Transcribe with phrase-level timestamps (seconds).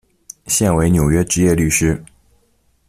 [0.47, 2.03] 现为纽约执业律师。